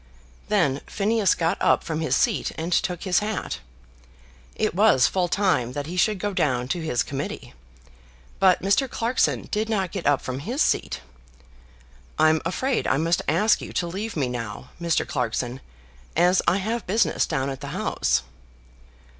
[0.47, 3.59] Then Phineas got up from his seat and took his hat.
[4.55, 7.53] It was full time that he should go down to his Committee.
[8.39, 8.89] But Mr.
[8.89, 11.01] Clarkson did not get up from his seat.
[12.17, 15.07] "I'm afraid I must ask you to leave me now, Mr.
[15.07, 15.61] Clarkson,
[16.15, 18.23] as I have business down at the House."